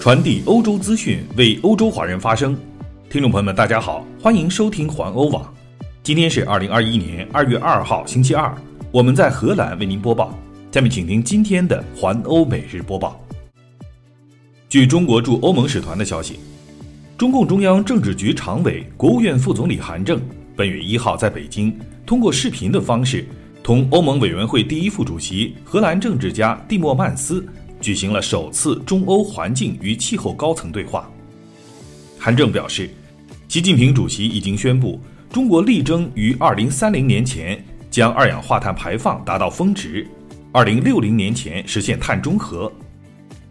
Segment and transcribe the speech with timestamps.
[0.00, 2.56] 传递欧洲资讯，为欧洲华人发声。
[3.10, 5.52] 听众朋友们，大家好，欢迎收听环欧网。
[6.02, 8.50] 今天是二零二一年二月二号，星期二，
[8.90, 10.34] 我们在荷兰为您播报。
[10.72, 13.22] 下面请听今天的环欧每日播报。
[14.70, 16.40] 据中国驻欧盟使团的消息，
[17.18, 20.18] 中共中央政治局常委、国务院副总理韩正
[20.56, 23.26] 本月一号在北京通过视频的方式，
[23.62, 27.46] 同欧盟委员会第一副主席、荷兰政治家蒂莫曼斯。
[27.80, 31.10] 举行了首次中欧环境与气候高层对话。
[32.18, 32.90] 韩正表示，
[33.48, 35.00] 习近平主席已经宣布，
[35.32, 40.06] 中国力争于二零三零年前将二氧化碳排放达到峰值，
[40.52, 42.70] 二零六零年前实现碳中和。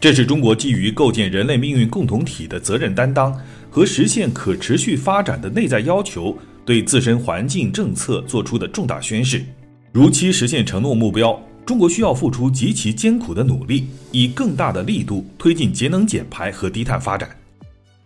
[0.00, 3.34] 这是中国基于构建人类命运共同体的责任担当
[3.70, 9.44] 和实现可持续发展的内在要求，对自身环境政策作出的重大宣示。
[9.92, 11.40] 如期实现承诺目标。
[11.66, 17.30] 中国需要付出极其艰苦的努力，以更大的力度推进节能减排和低碳发展。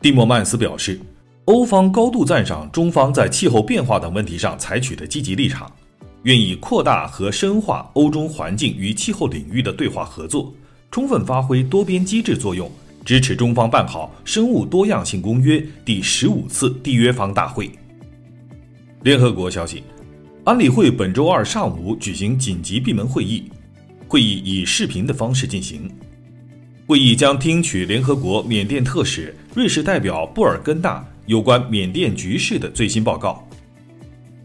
[0.00, 1.00] 蒂莫曼斯表示，
[1.44, 5.70] 欧方高度赞赏中方在气候变化等问题上采取的积极立场，
[6.24, 10.52] 愿意扩大和深化欧中环境与气候领域的对话合作，
[10.90, 12.68] 充分发挥多边机制作用，
[13.04, 17.70] 支持中方办好《生物多样性公约》第十五次缔约方大会。
[19.04, 19.84] 联合国消息。
[20.44, 23.44] 安理会本周二上午举行紧急闭门会议，
[24.06, 25.90] 会议以视频的方式进行。
[26.86, 33.42] 会议将听取联合国缅甸特使、瑞士代表布尔根纳有关缅甸局势的最新报告。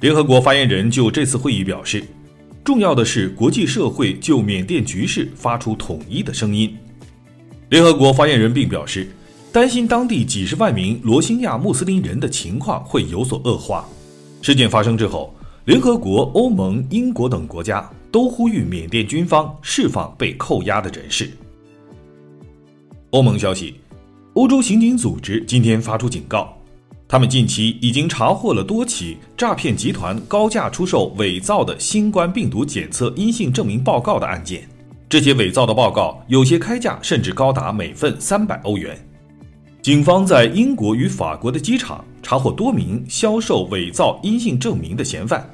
[0.00, 2.02] 联合国发言人就这次会议表示，
[2.64, 6.76] 重要的是国际社会就缅甸局势发出统一的声音。
[7.68, 9.08] 联合国发言人并表示，
[9.52, 13.88] 担心当地几十万名罗兴亚穆斯林人的情况会有所恶化。
[14.42, 15.32] 事件发生之后。
[15.64, 21.30] 联合国、欧盟、英国等国家都呼吁缅甸军方释放被扣押的人士。
[23.12, 23.76] 欧盟消息，
[24.34, 26.54] 欧洲刑警组织今天发出警告，
[27.08, 34.68] 他们近期已经查获了多起诈骗集团高价出售伪造的新冠病毒检测阴性证明报告的案件。
[35.08, 38.98] 这些伪造的报告有些开价甚至高达每份三百欧元。
[39.80, 45.46] 警方在英国与法国的机场查获多名销售伪造阴性证明的嫌犯，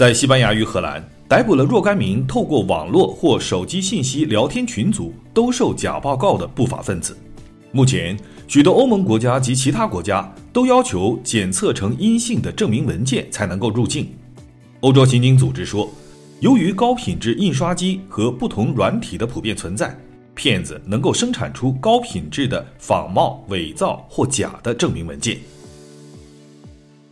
[0.00, 7.14] 在西班牙与荷兰逮捕了若干名透过网络或手机信息聊天群组兜售假报告的不法分子。
[7.70, 8.18] 目前，
[8.48, 14.08] 许多欧盟国家及其他国家都要求检测成阴性的证明文件才能够入境。
[14.80, 15.86] 欧洲刑警组织说，
[16.40, 19.94] 由于高品质印刷机和不同软体的普遍存在。
[20.34, 25.36] 骗子能够生产出高品质的仿冒、伪造或假的证明文件。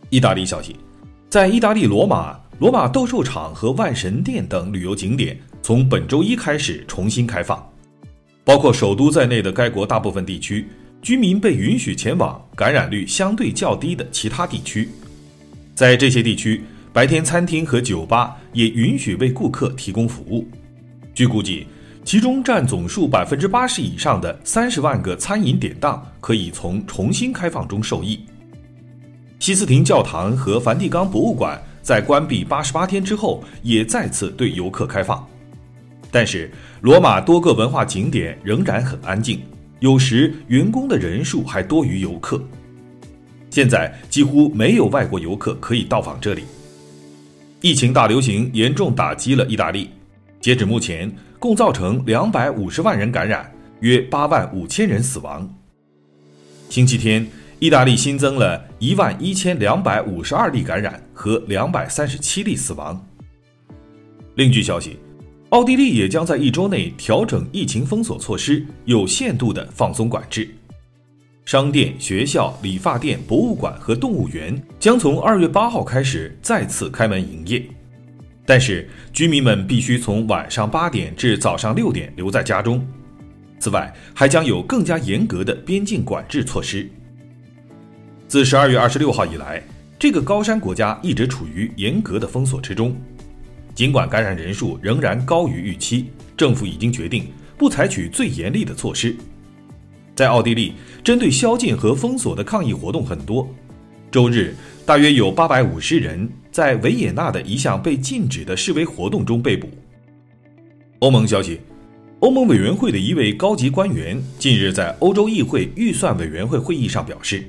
[0.09, 0.75] 意大利消息，
[1.29, 7.57] 在意大利罗马，罗马斗兽场和万神殿等旅游景点从本周一开始重新开放，
[8.43, 10.67] 包括首都在内的该国大部分地区，
[11.01, 14.89] 居民被允许前往感染率相对较低的其他地区。
[15.73, 16.61] 在这些地区，
[16.91, 20.45] 白天餐厅和酒吧也允许为顾客提供服务。
[21.15, 21.65] 据估计。
[22.05, 28.21] 其中占总数百分之八十以上的三十万个餐饮典当可以从重新开放中受益。
[29.37, 35.27] 西斯廷教堂和梵蒂冈博物馆在关闭八十八天之后也再次对游客开放，
[36.11, 36.51] 但是
[36.81, 39.41] 罗马多个文化景点仍然很安静，
[39.79, 42.39] 有时员工的人数还多于游客。
[43.49, 46.43] 现在几乎没有外国游客可以到访这里。
[47.59, 49.89] 疫情大流行严重打击了意大利，
[50.39, 51.11] 截止目前。
[51.39, 55.51] 共造成两百五十万人感染，约八万五千人死亡。
[56.69, 57.25] 星期天，
[57.59, 63.05] 意大利新增了一万一千两百五十二例感染和两百三十七例死亡。
[64.35, 64.97] 另据消息，
[65.49, 70.49] 奥地利也将在一周内调整疫情封锁措施，有限度的放松管制。
[71.43, 77.61] 商店、学校、理发店、博物馆和动物园将从二月八号开始再次开门营业。
[78.45, 82.87] 但是，居民们必须从晚上八点至早上六点留在家中。
[83.59, 86.89] 此外，还将有更加严格的边境管制措施。
[88.29, 89.59] 自十二月二十六号以来，
[89.97, 92.95] 这个高山国家一直处于严格的封锁之中。
[93.73, 97.25] 尽管感染人数仍然高于预期，政府已经决定
[97.57, 99.15] 不采取最严厉的措施。
[100.13, 100.73] 在奥地利，
[101.03, 103.49] 针对宵禁和封锁的抗议活动很多。
[104.11, 104.53] 周日，
[104.85, 109.67] 大约有八百五十人在维也纳的一项被禁止的示威活动中被捕。
[110.99, 111.59] 欧盟消息，
[112.19, 117.43] 欧盟委员会的一位高级官员近日在欧洲议会预算委员会会议上表示，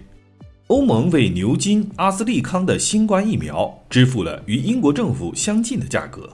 [0.70, 6.30] 欧盟为牛津、阿斯利康的新冠疫苗支付了与英国政府相近的价格。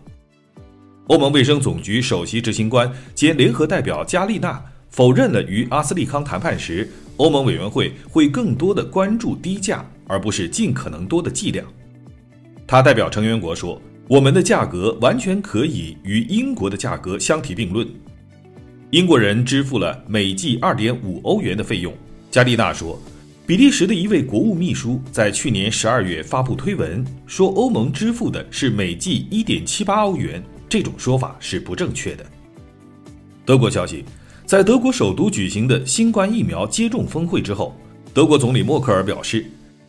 [1.07, 6.87] 欧盟卫生总局首席执行官兼联合代表加丽娜否认了与阿斯利康谈判时，
[7.17, 11.65] 欧盟委员会会更多的关注低价，而不是尽可能多的剂量。
[12.67, 17.89] 他代表成员国说：“我们的价格完全可以与英国的价格相提并论。”
[18.93, 21.91] 英国人支付了每剂二点五欧元的费用。
[22.31, 23.01] 加利纳说
[23.47, 32.27] ：“比利时的一位国务秘书在去年十二月发布推文，说欧盟支付的是每剂一点七八欧元，这种说法是不正确的。”
[33.47, 34.05] 德国消息。
[34.45, 37.77] 在德国首都举行的新冠疫苗接种峰会之后，
[38.15, 39.45] 德国总理默克尔表示，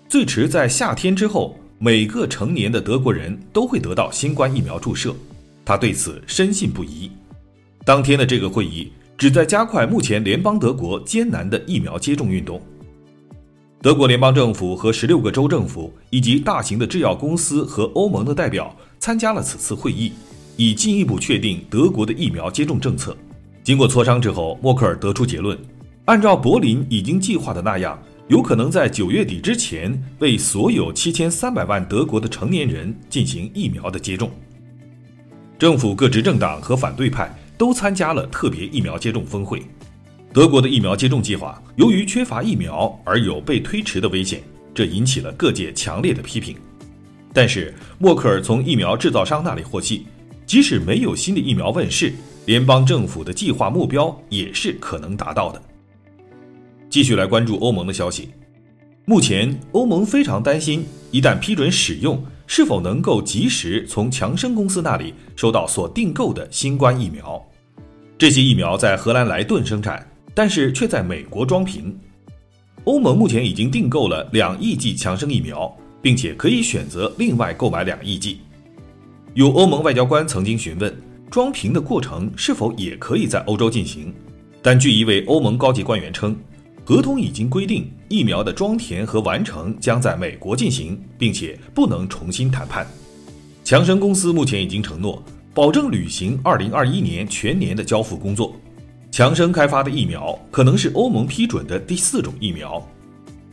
[0.10, 5.16] 最迟在夏天之后，每个成年的德国人都会得到新冠疫苗注射。
[5.64, 7.12] 他对此深信不疑。
[7.86, 12.60] 当天的这个会议旨在加快目前联邦德国艰难的疫苗接种运动。
[13.88, 20.12] 德国联邦政府和十六个州政府以及大型的制药公司和欧盟的代表参加了此次会议，
[20.58, 23.16] 以进一步确定德国的疫苗接种政策。
[23.64, 25.58] 经过磋商之后，默克尔得出结论：
[26.04, 27.98] 按照柏林已经计划的那样，
[28.28, 34.30] 有可能在九月底之前为所有七千三百万德国的成年人进行疫苗的接种。
[35.58, 39.64] 政府各执政党和反对派都参加了特别疫苗接种峰会。
[40.38, 44.40] 德国的疫苗接种计划由于缺乏疫苗而有被推迟的危险，
[44.72, 46.56] 这引起了各界强烈的批评。
[47.34, 50.06] 但是，默克尔从疫苗制造商那里获悉，
[50.46, 52.14] 即使没有新的疫苗问世。
[52.46, 55.60] 联邦政府的计划目标也是可能达到的。
[56.88, 58.30] 继续来关注欧盟的消息。
[59.06, 67.44] 目前，欧盟非常担心，一旦批准使用，是否能够及时从强生公司那里收到所订购的新冠疫苗。
[68.20, 70.08] 这些疫苗在荷兰莱顿生产，
[70.38, 71.98] 但是却在美国装瓶。
[72.84, 78.38] 欧盟目前已经订购了两亿剂强生疫苗，并且可以选择另外购买两亿剂。
[79.34, 80.96] 有欧盟外交官曾经询问。
[81.32, 84.14] 装瓶的过程是否也可以在欧洲进行？
[84.62, 86.38] 但据一位欧盟高级官员称，
[86.86, 92.88] 合同已经规定疫苗的装填和完成将在美国进行，并且不能重新谈判。
[93.64, 95.22] 强生公司目前已经承诺
[95.54, 98.56] 保证履行2021年全年的交付工作。
[99.12, 102.86] 强生开发的疫苗可能是欧盟批准的第四种疫苗，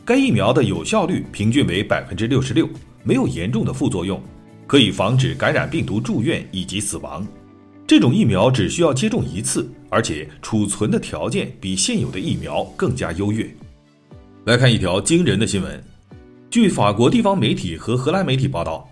[0.04, 2.68] 该疫苗的有效率平均为百分之六十六，
[3.02, 4.20] 没有严重的副作用，
[4.66, 7.26] 可以防止感染病毒住院以及死亡。
[7.86, 13.48] 这种疫苗只需要接种一次，而且储存的条件比现有的疫苗更加优越。
[14.44, 15.82] 来看一条惊人的新闻：
[16.50, 18.86] 据法国地方媒体和荷兰媒体报道，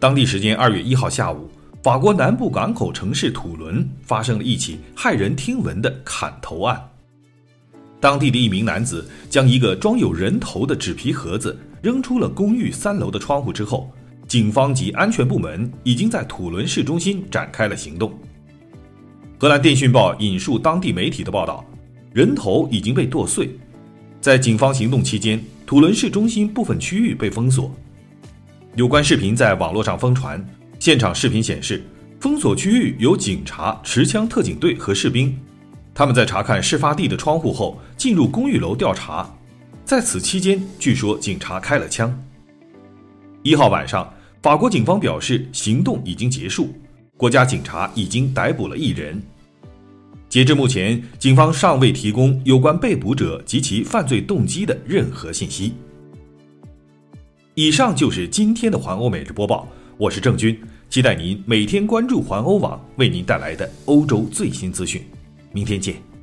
[0.00, 1.48] 当地时间二月一号下午，
[1.86, 6.76] 法国南部港口城市土伦发生了一起骇人听闻的砍头案。
[8.00, 13.88] 当地的一名男子将一个装有人头的纸皮盒子扔出了公寓三楼的窗户之后，
[14.26, 18.12] 警方及安全部门已经在土伦市中心展开了行动。
[19.38, 21.64] 荷兰电讯报引述当地媒体的报道，
[22.12, 23.56] 人头已经被剁碎。
[24.20, 27.72] 在警方行动期间，土伦市中心部分区域被封锁。
[28.74, 30.44] 有关视频在网络上疯传，
[30.78, 31.82] 现场视频显示，
[32.20, 35.36] 封锁区域有警察、持枪特警队和士兵，
[35.94, 39.28] 他们在查看事发地的窗户后进入公寓楼调查。
[39.84, 42.12] 在此期间，据说警察开了枪。
[43.42, 44.12] 一号晚上，
[44.42, 46.74] 法国警方表示行动已经结束。
[47.16, 49.20] 国家警察已经逮捕了一人。
[50.28, 55.72] 截至目前，警方尚未提供有关被捕者及其犯罪动机的任何信息。
[57.54, 59.66] 以上就是今天的环欧每日播报，
[59.98, 60.60] 我是郑军，
[60.90, 65.02] 期待您每天关注环欧网为您带来的欧洲最新资讯。
[65.52, 66.15] 明天见。